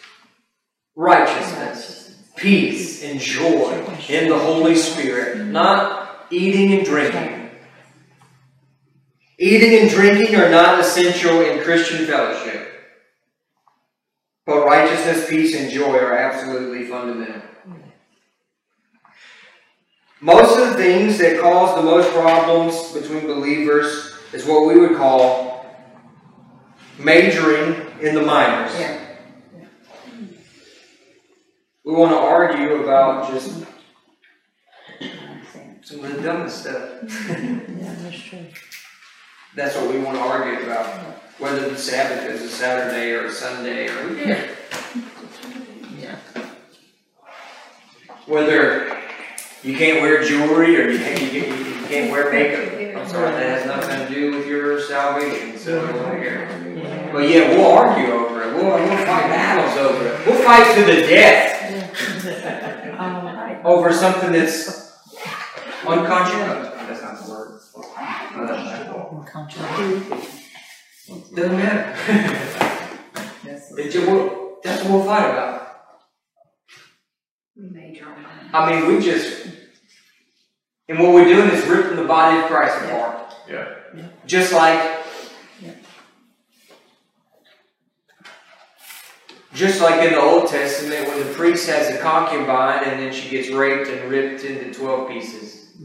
righteousness, 0.96 2.16
peace, 2.36 3.04
and 3.04 3.20
joy 3.20 3.84
in 4.10 4.30
the 4.30 4.38
Holy 4.38 4.76
Spirit, 4.76 5.44
not 5.46 6.28
eating 6.30 6.78
and 6.78 6.86
drinking. 6.86 7.50
Eating 9.40 9.82
and 9.82 9.90
drinking 9.90 10.36
are 10.36 10.50
not 10.50 10.80
essential 10.80 11.42
in 11.42 11.64
Christian 11.64 12.06
fellowship. 12.06 12.74
But 14.46 14.66
righteousness, 14.66 15.28
peace, 15.28 15.56
and 15.56 15.72
joy 15.72 15.98
are 15.98 16.16
absolutely 16.16 16.86
fundamental. 16.86 17.42
Most 20.22 20.60
of 20.60 20.70
the 20.70 20.74
things 20.76 21.18
that 21.20 21.40
cause 21.40 21.76
the 21.76 21.84
most 21.84 22.12
problems 22.12 22.92
between 22.92 23.28
believers 23.28 24.16
is 24.34 24.46
what 24.46 24.66
we 24.66 24.80
would 24.80 24.98
call 24.98 25.47
majoring 26.98 27.88
in 28.01 28.16
the 28.16 28.22
minors. 28.22 28.74
Yeah. 28.80 29.04
We 31.84 31.94
want 31.94 32.12
to 32.12 32.18
argue 32.18 32.84
about 32.84 33.32
just 33.32 33.50
mm-hmm. 35.00 35.82
some 35.82 36.04
of 36.04 36.16
the 36.16 36.22
dumbest 36.22 36.62
stuff. 36.62 36.89
Yeah, 37.77 37.96
that's 38.00 38.20
true. 38.20 38.46
That's 39.56 39.75
what 39.75 39.94
we 39.94 40.00
want 40.00 40.18
to 40.18 40.24
argue 40.24 40.66
about. 40.66 40.88
Whether 41.39 41.70
the 41.70 41.77
Sabbath 41.77 42.25
is 42.25 42.42
a 42.42 42.50
Saturday 42.50 43.12
or 43.12 43.25
a 43.25 43.32
Sunday 43.32 43.88
or? 43.88 44.13
Yeah. 44.13 44.48
Whether 48.25 48.98
you 49.63 49.77
can't 49.77 50.01
wear 50.01 50.24
jewelry 50.24 50.75
or 50.77 50.89
you 50.89 51.00
can't, 51.00 51.22
you 51.22 51.42
can't, 51.44 51.60
you 51.60 51.88
can't 51.88 52.12
wear 52.12 52.32
makeup. 52.32 53.01
I'm 53.01 53.08
sorry, 53.08 53.32
that 53.32 53.60
has 53.60 53.66
nothing 53.66 54.06
to 54.08 54.13
do 54.13 54.38
with 54.38 54.48
your 54.48 54.82
salvation. 54.82 55.58
So, 55.58 55.88
here. 56.18 56.50
Yeah. 56.50 56.66
But 57.12 57.30
yeah, 57.30 57.50
we'll 57.56 57.72
argue 57.72 58.12
over 58.12 58.44
it. 58.44 58.54
We'll, 58.56 58.66
we'll 58.66 58.98
fight 59.06 59.28
battles 59.30 59.78
over 59.78 60.08
it. 60.08 60.26
We'll 60.28 60.44
fight 60.44 60.76
to 60.76 60.82
the 60.86 61.02
death 61.08 61.54
over 63.66 63.92
something 63.94 64.32
that's 64.32 64.94
unconscionable. 65.88 66.64
That's 66.88 67.02
not 67.02 67.26
the 67.26 67.32
word. 67.32 67.60
Controversy. 69.32 70.16
Doesn't 71.36 71.58
matter. 71.58 71.96
It's 73.46 73.94
just- 73.94 74.08
we'll- 74.08 74.58
That's 74.64 74.84
what 74.84 74.92
we'll 74.94 75.04
fight 75.06 75.30
about. 75.30 75.68
We 77.56 77.70
made 77.70 77.96
your. 77.98 78.08
I 78.54 78.70
mean, 78.72 78.88
we 78.88 79.00
just, 79.04 79.48
and 80.90 81.00
what 81.00 81.14
we're 81.14 81.26
doing 81.28 81.50
is 81.52 81.66
ripping 81.68 81.96
the 81.98 82.04
body 82.06 82.38
of 82.40 82.46
Christ 82.46 82.76
apart. 82.86 83.34
Yeah. 83.50 83.66
Yeah. 83.96 84.08
Just 84.26 84.52
like, 84.54 84.80
just 89.58 89.82
like 89.82 90.06
in 90.06 90.14
the 90.14 90.22
Old 90.22 90.48
Testament, 90.48 91.08
when 91.08 91.20
the 91.20 91.34
priest 91.34 91.68
has 91.68 91.94
a 91.94 91.98
concubine 91.98 92.84
and 92.84 93.00
then 93.00 93.12
she 93.12 93.28
gets 93.28 93.50
raped 93.50 93.90
and 93.90 94.10
ripped 94.10 94.44
into 94.44 94.72
12 94.72 95.10
pieces, 95.10 95.76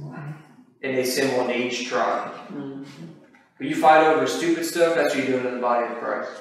and 0.82 0.96
they 0.96 1.04
send 1.04 1.34
one 1.36 1.46
to 1.46 1.56
each 1.56 1.88
tribe. 1.88 2.32
When 2.50 3.68
you 3.68 3.74
fight 3.74 4.06
over 4.06 4.26
stupid 4.26 4.66
stuff, 4.66 4.94
that's 4.94 5.14
what 5.14 5.24
you're 5.24 5.38
doing 5.38 5.46
in 5.46 5.54
the 5.54 5.60
body 5.60 5.90
of 5.90 5.98
Christ. 6.00 6.32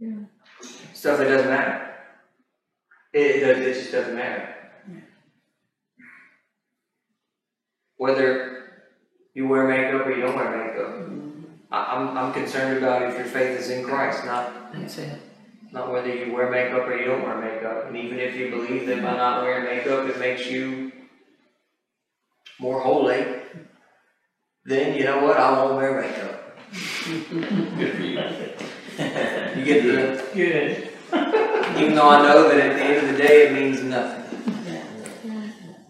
Yeah. 0.00 0.16
Stuff 0.94 1.18
that 1.18 1.24
doesn't 1.28 1.48
matter. 1.48 1.94
It, 3.12 3.36
it, 3.36 3.58
it 3.58 3.74
just 3.74 3.92
doesn't 3.92 4.16
matter. 4.16 4.54
Whether 7.96 8.82
you 9.34 9.46
wear 9.46 9.68
makeup 9.68 10.06
or 10.06 10.10
you 10.10 10.22
don't 10.22 10.34
wear 10.34 10.56
makeup. 10.56 11.08
I, 11.70 11.94
I'm, 11.94 12.18
I'm 12.18 12.32
concerned 12.32 12.78
about 12.78 13.02
if 13.02 13.16
your 13.16 13.26
faith 13.26 13.60
is 13.60 13.70
in 13.70 13.84
Christ, 13.84 14.24
not, 14.24 14.72
That's 14.72 14.98
it. 14.98 15.20
Not 15.72 15.92
whether 15.92 16.14
you 16.14 16.32
wear 16.32 16.50
makeup 16.50 16.86
or 16.86 16.96
you 16.96 17.06
don't 17.06 17.22
wear 17.22 17.38
makeup. 17.38 17.86
And 17.86 17.96
even 17.96 18.18
if 18.18 18.34
you 18.34 18.50
believe 18.50 18.86
that 18.86 19.02
by 19.02 19.16
not 19.16 19.42
wearing 19.42 19.64
makeup 19.64 20.08
it 20.08 20.18
makes 20.18 20.46
you 20.46 20.92
more 22.58 22.80
holy, 22.80 23.24
then 24.64 24.96
you 24.96 25.04
know 25.04 25.24
what? 25.24 25.36
I 25.36 25.52
won't 25.52 25.76
wear 25.76 26.00
makeup. 26.00 26.58
Good 27.04 27.94
for 27.94 28.02
you. 28.02 28.18
You 28.98 29.64
get 29.64 29.82
the, 29.84 30.24
Good. 30.34 30.88
even 31.80 31.94
though 31.94 32.08
I 32.08 32.22
know 32.22 32.48
that 32.48 32.58
at 32.58 32.76
the 32.76 32.84
end 32.84 33.06
of 33.06 33.12
the 33.12 33.22
day 33.22 33.46
it 33.46 33.52
means 33.52 33.82
nothing. 33.82 34.24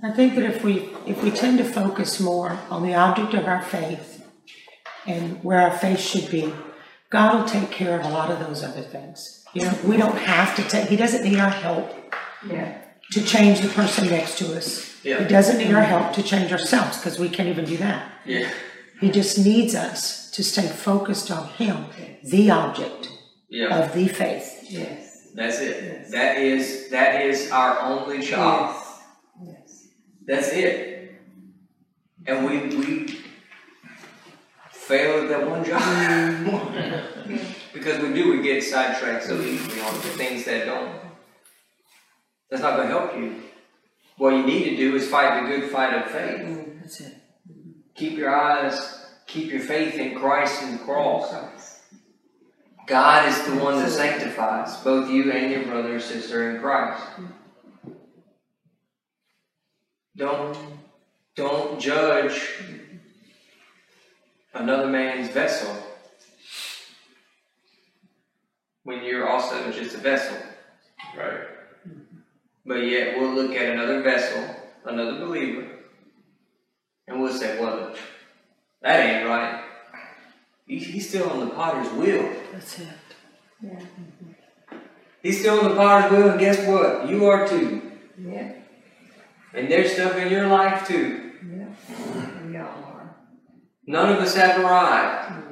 I 0.00 0.12
think 0.12 0.36
that 0.36 0.44
if 0.44 0.62
we, 0.62 0.90
if 1.06 1.24
we 1.24 1.30
tend 1.32 1.58
to 1.58 1.64
focus 1.64 2.20
more 2.20 2.56
on 2.70 2.84
the 2.84 2.94
object 2.94 3.34
of 3.34 3.46
our 3.46 3.62
faith 3.62 4.24
and 5.06 5.42
where 5.42 5.60
our 5.60 5.76
faith 5.76 5.98
should 5.98 6.30
be, 6.30 6.52
God 7.10 7.34
will 7.34 7.48
take 7.48 7.72
care 7.72 7.98
of 7.98 8.06
a 8.06 8.10
lot 8.10 8.30
of 8.30 8.38
those 8.38 8.62
other 8.62 8.82
things. 8.82 9.37
You 9.54 9.62
know, 9.62 9.74
we 9.84 9.96
don't 9.96 10.16
have 10.18 10.54
to 10.56 10.62
take, 10.62 10.88
He 10.88 10.96
doesn't 10.96 11.22
need 11.24 11.38
our 11.38 11.50
help 11.50 11.90
Yeah. 12.48 12.78
to 13.12 13.22
change 13.24 13.60
the 13.60 13.68
person 13.68 14.08
next 14.08 14.38
to 14.38 14.56
us. 14.56 14.68
He 15.02 15.14
doesn't 15.24 15.58
need 15.58 15.72
our 15.74 15.82
help 15.82 16.12
to 16.14 16.22
change 16.22 16.52
ourselves, 16.52 16.98
because 16.98 17.18
we 17.18 17.28
can't 17.28 17.48
even 17.48 17.64
do 17.64 17.76
that. 17.78 18.10
Yeah. 18.26 18.48
He 19.00 19.10
just 19.10 19.38
needs 19.38 19.74
us 19.74 20.30
to 20.32 20.42
stay 20.44 20.66
focused 20.68 21.30
on 21.30 21.48
Him, 21.60 21.86
the 22.24 22.50
object 22.50 23.08
Yeah. 23.48 23.78
of 23.78 23.94
the 23.94 24.08
faith. 24.08 24.64
Yes. 24.68 25.28
That's 25.34 25.60
it. 25.60 26.10
That 26.10 26.36
is 26.38 26.88
that 26.90 27.22
is 27.22 27.50
our 27.52 27.80
only 27.80 28.20
job. 28.20 28.74
Yes. 29.46 29.86
That's 30.26 30.48
it. 30.48 31.12
And 32.26 32.44
we 32.46 32.54
we 32.76 33.18
failed 34.72 35.24
at 35.24 35.28
that 35.30 35.48
one 35.50 35.64
job. 35.64 35.80
Mm. 35.82 37.40
because 37.72 38.00
we 38.02 38.12
do, 38.12 38.30
we 38.30 38.42
get 38.42 38.62
sidetracked 38.62 39.24
so 39.24 39.40
easily 39.40 39.80
on 39.80 39.94
the 39.94 40.00
things 40.00 40.44
that 40.44 40.66
don't 40.66 41.00
That's 42.50 42.62
not 42.62 42.76
gonna 42.76 42.88
help 42.88 43.16
you. 43.16 43.42
What 44.16 44.30
you 44.34 44.44
need 44.44 44.64
to 44.70 44.76
do 44.76 44.96
is 44.96 45.08
fight 45.08 45.42
the 45.42 45.48
good 45.48 45.70
fight 45.70 45.94
of 45.94 46.10
faith. 46.10 46.40
Mm, 46.40 46.80
that's 46.80 47.00
it. 47.00 47.14
Keep 47.94 48.18
your 48.18 48.34
eyes, 48.34 49.06
keep 49.26 49.50
your 49.50 49.60
faith 49.60 49.94
in 49.94 50.18
Christ 50.18 50.62
and 50.62 50.78
the 50.78 50.84
cross. 50.84 51.80
God 52.86 53.28
is 53.28 53.40
the 53.46 53.56
one 53.56 53.76
that 53.76 53.90
sanctifies 53.90 54.76
both 54.78 55.10
you 55.10 55.30
and 55.30 55.52
your 55.52 55.64
brother 55.64 55.94
and 55.94 56.02
sister 56.02 56.50
in 56.50 56.60
Christ. 56.60 57.04
Mm. 57.16 57.32
Don't 60.16 60.58
don't 61.36 61.78
judge 61.78 62.32
mm. 62.32 62.98
another 64.54 64.88
man's 64.88 65.28
vessel 65.28 65.76
when 68.88 69.04
you're 69.04 69.28
also 69.28 69.70
just 69.70 69.94
a 69.94 69.98
vessel. 69.98 70.34
Right. 71.14 71.40
But 72.64 72.86
yet 72.86 73.18
we'll 73.18 73.34
look 73.34 73.54
at 73.54 73.68
another 73.74 74.00
vessel, 74.00 74.42
another 74.86 75.18
believer, 75.18 75.66
and 77.06 77.20
we'll 77.20 77.34
say, 77.34 77.60
well, 77.60 77.94
that 78.80 79.00
ain't 79.00 79.28
right. 79.28 79.62
He's 80.66 81.06
still 81.06 81.28
on 81.28 81.40
the 81.40 81.54
potter's 81.54 81.92
wheel. 81.92 82.32
That's 82.50 82.78
it. 82.78 82.88
Yeah. 83.60 83.78
He's 85.22 85.40
still 85.40 85.60
on 85.60 85.68
the 85.68 85.76
potter's 85.76 86.10
wheel, 86.10 86.30
and 86.30 86.40
guess 86.40 86.66
what? 86.66 87.10
You 87.10 87.26
are 87.26 87.46
too. 87.46 87.92
Yeah, 88.18 88.52
And 89.52 89.70
there's 89.70 89.92
stuff 89.92 90.16
in 90.16 90.32
your 90.32 90.48
life 90.48 90.88
too. 90.88 91.32
yeah, 91.46 91.66
we 92.46 92.56
all 92.56 92.84
are. 92.94 93.16
None 93.86 94.14
of 94.14 94.18
us 94.20 94.34
have 94.34 94.58
arrived. 94.64 95.34
Mm. 95.34 95.47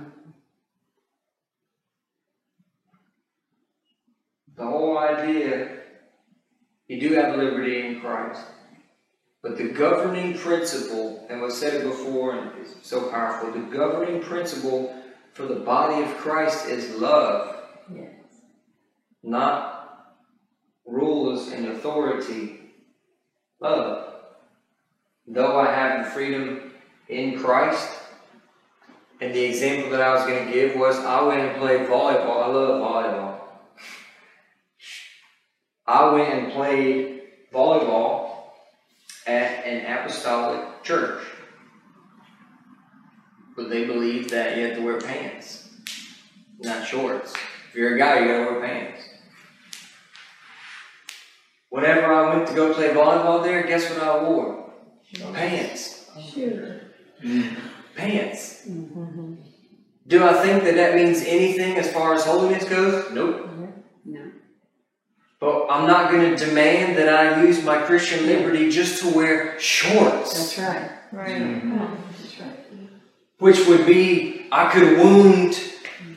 The 4.57 4.65
whole 4.65 4.99
idea, 4.99 5.81
you 6.89 7.01
do 7.01 7.15
have 7.15 7.37
liberty 7.37 7.87
in 7.87 8.01
Christ. 8.01 8.41
But 9.43 9.59
the 9.59 9.69
governing 9.69 10.39
principle, 10.39 11.27
and 11.29 11.41
we 11.41 11.51
said 11.51 11.75
it 11.75 11.85
before, 11.85 12.35
and 12.35 12.51
it's 12.61 12.75
so 12.83 13.11
powerful, 13.11 13.53
the 13.53 13.61
governing 13.61 14.23
principle 14.23 14.95
for 15.35 15.45
the 15.47 15.57
body 15.57 16.03
of 16.03 16.17
Christ 16.17 16.67
is 16.67 16.97
love, 16.97 17.55
Yes. 17.95 18.11
not 19.23 20.17
rules 20.87 21.53
and 21.53 21.67
authority. 21.69 22.73
Love. 23.61 24.15
Though 25.27 25.61
I 25.61 25.73
have 25.73 26.05
the 26.05 26.11
freedom 26.11 26.73
in 27.09 27.39
Christ, 27.39 27.89
and 29.21 29.35
the 29.35 29.45
example 29.45 29.91
that 29.91 30.01
I 30.01 30.15
was 30.15 30.25
going 30.27 30.47
to 30.47 30.53
give 30.53 30.77
was 30.77 30.99
I 30.99 31.23
went 31.23 31.41
and 31.41 31.59
played 31.59 31.89
volleyball. 31.89 32.43
I 32.43 32.47
love 32.49 32.81
volleyball. 32.83 33.46
I 35.87 36.13
went 36.13 36.33
and 36.33 36.53
played 36.53 37.23
volleyball 37.53 38.31
at 39.27 39.65
an 39.65 39.87
apostolic 39.99 40.83
church. 40.83 41.25
But 43.57 43.71
they 43.71 43.87
believe 43.87 44.31
that 44.31 44.57
you 44.57 44.67
have 44.67 44.77
to 44.77 44.83
wear 44.83 45.01
pants, 45.01 45.69
not 46.59 46.87
shorts. 46.87 47.33
If 47.71 47.77
you're 47.77 47.95
a 47.95 47.99
guy, 47.99 48.21
you 48.21 48.27
gotta 48.27 48.53
wear 48.53 48.61
pants. 48.61 49.03
Whenever 51.71 52.13
I 52.13 52.35
went 52.35 52.49
to 52.49 52.55
go 52.55 52.75
play 52.75 52.89
volleyball 52.89 53.43
there, 53.43 53.67
guess 53.67 53.89
what 53.91 54.03
I 54.03 54.23
wore? 54.23 54.71
Pants. 55.33 56.11
Sure. 56.33 56.81
Pants. 57.95 58.67
Mm-hmm. 58.69 59.35
Do 60.07 60.25
I 60.25 60.33
think 60.35 60.65
that 60.65 60.75
that 60.75 60.95
means 60.95 61.23
anything 61.27 61.77
as 61.77 61.93
far 61.93 62.15
as 62.15 62.25
holiness 62.25 62.65
goes? 62.69 63.13
Nope. 63.13 63.49
No. 65.41 65.67
But 65.67 65.73
I'm 65.73 65.87
not 65.87 66.11
going 66.11 66.35
to 66.35 66.47
demand 66.47 66.97
that 66.99 67.09
I 67.09 67.43
use 67.43 67.63
my 67.65 67.79
Christian 67.83 68.27
liberty 68.27 68.71
just 68.71 69.03
to 69.03 69.15
wear 69.15 69.59
shorts. 69.61 70.35
That's 70.35 70.59
right. 70.59 70.91
Right. 71.13 71.43
Mm-hmm. 71.43 71.79
That's 71.79 72.41
right. 72.41 72.59
Which 73.39 73.67
would 73.67 73.87
be, 73.87 74.47
I 74.51 74.71
could 74.71 74.99
wound 74.99 75.61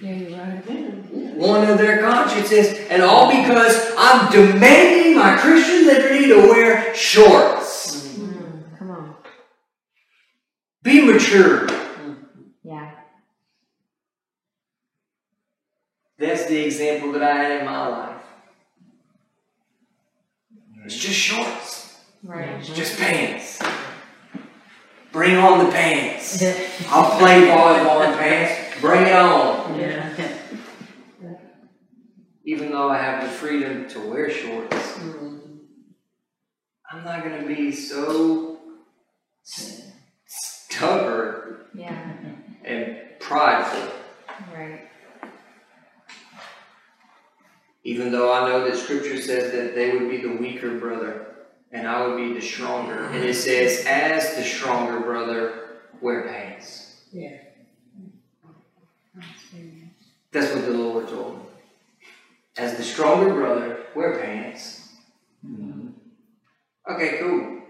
Yeah, 0.01 0.37
right. 0.37 1.35
one 1.35 1.69
of 1.69 1.77
their 1.77 1.99
consciences, 2.01 2.79
and 2.89 3.01
all 3.01 3.29
because 3.29 3.93
I'm 3.97 4.31
demanding 4.31 5.17
my 5.17 5.35
Christian 5.37 5.85
liberty 5.87 6.27
to 6.27 6.37
wear 6.37 6.95
shorts. 6.95 8.07
Mm-hmm. 8.07 8.75
Come 8.77 8.91
on. 8.91 9.15
Be 10.81 11.01
mature. 11.05 11.67
Mm-hmm. 11.67 12.13
Yeah. 12.63 12.91
That's 16.17 16.45
the 16.45 16.65
example 16.65 17.11
that 17.13 17.23
I 17.23 17.33
had 17.33 17.59
in 17.59 17.65
my 17.65 17.87
life. 17.87 18.18
It's 20.89 20.97
just 20.97 21.19
shorts. 21.19 21.99
Right. 22.23 22.49
It's 22.57 22.69
just 22.69 22.97
pants. 22.97 23.59
Bring 25.11 25.37
on 25.37 25.63
the 25.63 25.71
pants. 25.71 26.41
I'll 26.89 27.15
play 27.19 27.41
volleyball 27.47 28.11
in 28.11 28.17
pants. 28.17 28.81
Bring 28.81 29.03
it 29.05 29.13
on. 29.13 29.79
Yeah. 29.79 30.09
Even 32.43 32.71
though 32.71 32.89
I 32.89 32.97
have 32.97 33.23
the 33.23 33.29
freedom 33.29 33.87
to 33.89 33.99
wear 33.99 34.31
shorts, 34.31 34.97
I'm 36.91 37.03
not 37.05 37.23
going 37.23 37.39
to 37.39 37.45
be 37.47 37.71
so 37.71 38.57
s- 39.47 39.91
stubborn 40.25 41.65
Yeah. 41.75 42.13
and 42.65 42.97
prideful. 43.19 43.91
Right. 44.51 44.88
Even 47.89 48.11
though 48.11 48.31
I 48.31 48.47
know 48.47 48.69
that 48.69 48.77
scripture 48.77 49.19
says 49.19 49.51
that 49.51 49.73
they 49.73 49.97
would 49.97 50.11
be 50.11 50.17
the 50.17 50.35
weaker 50.35 50.77
brother 50.77 51.25
and 51.71 51.87
I 51.87 52.05
would 52.05 52.17
be 52.17 52.33
the 52.33 52.39
stronger. 52.39 53.05
And 53.05 53.23
it 53.25 53.33
says, 53.33 53.83
as 53.87 54.35
the 54.35 54.43
stronger 54.43 54.99
brother, 54.99 55.79
wear 55.99 56.27
pants. 56.27 57.01
Yeah. 57.11 57.37
That's 60.31 60.53
what 60.53 60.65
the 60.65 60.71
Lord 60.71 61.07
told 61.07 61.37
me. 61.37 61.43
As 62.57 62.77
the 62.77 62.83
stronger 62.83 63.33
brother, 63.33 63.79
wear 63.95 64.19
pants. 64.19 64.89
Mm-hmm. 65.43 65.87
Okay, 66.93 67.17
cool. 67.21 67.63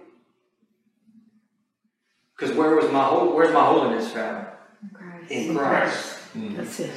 Because 2.36 2.54
where 2.58 2.76
was 2.76 2.92
my 2.92 3.06
hol- 3.06 3.34
where's 3.34 3.54
my 3.54 3.64
holiness 3.64 4.12
found? 4.12 4.48
Christ. 4.94 5.32
In 5.32 5.56
Christ. 5.56 6.18
Mm. 6.36 6.58
That's 6.58 6.80
it. 6.82 6.92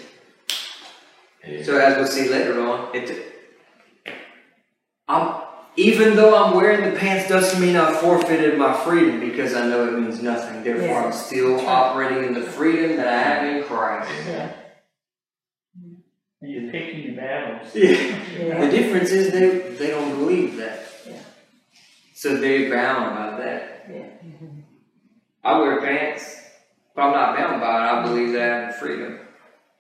So 1.65 1.79
as 1.79 1.97
we'll 1.97 2.07
see 2.07 2.29
later 2.29 2.61
on, 2.61 2.95
it 2.95 3.33
I'm 5.09 5.43
even 5.77 6.17
though 6.17 6.37
I'm 6.37 6.55
wearing 6.55 6.93
the 6.93 6.99
pants 6.99 7.29
doesn't 7.29 7.61
mean 7.61 7.77
I 7.77 7.93
forfeited 7.95 8.59
my 8.59 8.75
freedom 8.85 9.21
because 9.21 9.55
I 9.55 9.67
know 9.67 9.89
it 9.89 9.99
means 9.99 10.23
nothing. 10.23 10.63
Therefore 10.63 10.87
Yeah. 10.87 11.05
I'm 11.05 11.13
still 11.13 11.67
operating 11.67 12.25
in 12.25 12.35
the 12.35 12.43
freedom 12.43 12.97
that 12.97 13.09
I 13.09 13.23
have 13.23 13.57
in 13.57 13.65
Christ. 13.65 14.11
Yeah. 14.27 14.53
You're 16.43 16.71
picking 16.71 17.03
your 17.05 17.17
battles. 17.17 17.75
Yeah. 17.75 18.61
The 18.61 18.71
difference 18.71 19.11
is 19.11 19.33
they 19.33 19.75
they 19.77 19.91
don't 19.91 20.17
believe 20.19 20.57
that. 20.57 20.87
Yeah. 21.09 21.21
So 22.15 22.37
they're 22.37 22.71
bound 22.71 23.17
by 23.17 23.45
that. 23.45 23.87
Yeah. 23.91 24.07
I 25.45 25.59
wear 25.59 25.81
pants, 25.81 26.37
but 26.95 27.03
I'm 27.03 27.13
not 27.13 27.37
bound 27.37 27.61
by 27.61 27.67
it. 27.67 27.93
I 27.93 28.03
believe 28.03 28.33
that 28.35 28.53
I 28.53 28.67
have 28.67 28.77
freedom. 28.77 29.21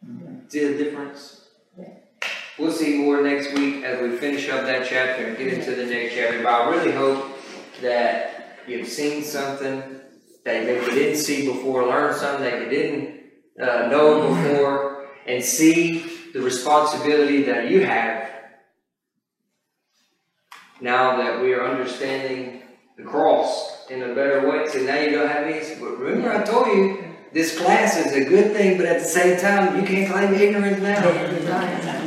Mm-hmm. 0.05 0.49
See 0.49 0.67
the 0.67 0.85
difference? 0.85 1.42
We'll 2.63 2.71
see 2.71 2.99
more 2.99 3.21
next 3.21 3.55
week 3.55 3.83
as 3.83 4.01
we 4.01 4.17
finish 4.19 4.49
up 4.49 4.65
that 4.67 4.87
chapter 4.89 5.27
and 5.27 5.37
get 5.37 5.53
into 5.53 5.75
the 5.75 5.85
next 5.85 6.15
chapter. 6.15 6.45
But 6.45 6.53
I 6.53 6.71
really 6.71 6.93
hope 6.93 7.37
that 7.81 8.61
you've 8.69 8.87
seen 8.87 9.25
something 9.25 9.81
that 10.45 10.65
maybe 10.65 10.85
you 10.87 10.93
didn't 10.93 11.19
see 11.19 11.45
before, 11.45 11.85
learned 11.89 12.15
something 12.15 12.45
that 12.45 12.63
you 12.63 12.69
didn't 12.69 13.21
uh, 13.61 13.89
know 13.89 14.33
before, 14.33 15.09
and 15.27 15.43
see 15.43 16.07
the 16.33 16.41
responsibility 16.41 17.43
that 17.43 17.69
you 17.69 17.85
have 17.85 18.31
now 20.81 21.17
that 21.17 21.43
we 21.43 21.55
are 21.55 21.67
understanding 21.69 22.63
the 22.97 23.03
cross 23.03 23.91
in 23.91 24.05
a 24.05 24.15
better 24.15 24.49
way. 24.49 24.69
So 24.69 24.79
now 24.83 25.01
you 25.01 25.11
don't 25.11 25.29
have 25.29 25.49
any. 25.49 25.81
But 25.81 25.99
remember, 25.99 26.33
I 26.33 26.45
told 26.45 26.69
you 26.69 27.03
this 27.33 27.59
class 27.59 27.97
is 27.97 28.13
a 28.13 28.25
good 28.25 28.53
thing, 28.53 28.77
but 28.77 28.87
at 28.87 29.01
the 29.01 29.09
same 29.09 29.41
time, 29.41 29.81
you 29.81 29.85
can't 29.85 30.13
claim 30.13 30.33
ignorance 30.33 30.81
now. 30.81 32.02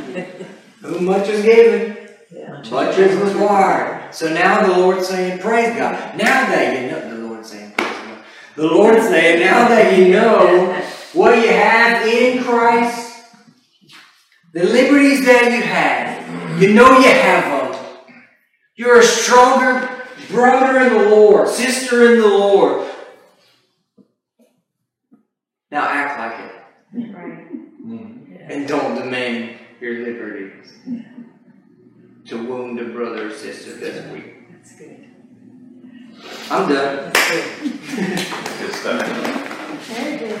Who 0.82 1.00
much 1.00 1.28
is 1.28 1.42
given, 1.44 1.96
Yeah. 2.30 2.62
much 2.70 2.98
is 2.98 3.16
required. 3.16 4.14
So 4.14 4.32
now 4.32 4.66
the 4.66 4.78
Lord's 4.78 5.08
saying, 5.08 5.40
Praise 5.40 5.76
God. 5.76 6.16
Now 6.16 6.46
that 6.46 6.80
you 6.82 6.90
know, 6.90 7.10
the 7.16 7.28
Lord's 7.28 7.50
saying, 7.50 7.72
Praise 7.76 7.88
God. 7.90 8.18
The 8.54 8.66
Lord's 8.66 9.06
saying, 9.08 9.40
now 9.40 9.68
that 9.68 9.98
you 9.98 10.12
know 10.12 10.72
what 11.12 11.36
you 11.38 11.48
have 11.48 12.06
in 12.06 12.42
Christ, 12.42 13.24
the 14.52 14.64
liberties 14.64 15.24
that 15.26 15.44
you 15.52 15.62
have, 15.62 16.62
you 16.62 16.72
know 16.72 16.98
you 16.98 17.08
have 17.08 17.72
them. 17.72 17.82
You're 18.76 19.00
a 19.00 19.02
stronger 19.02 19.88
brother 20.30 20.80
in 20.80 20.92
the 20.94 21.10
Lord, 21.10 21.48
sister 21.48 22.12
in 22.14 22.20
the 22.20 22.28
Lord. 22.28 22.86
Now 25.70 25.86
act 25.88 26.18
like 26.18 26.50
it 26.50 27.14
Right. 27.14 27.46
and 28.50 28.66
don't 28.68 28.94
demand 28.94 29.58
your 29.86 30.04
liberties 30.04 30.72
to 32.24 32.44
wound 32.44 32.80
a 32.80 32.86
brother 32.86 33.28
or 33.28 33.30
sister 33.30 33.76
this 33.76 34.04
week. 34.12 34.50
That's 34.50 34.76
good. 34.76 35.04
I'm 36.50 36.68
done. 36.68 37.12
That's 37.12 37.60
good. 37.60 37.72
good 38.58 38.74
stuff. 38.74 39.06
Very 39.86 40.18
good. 40.18 40.40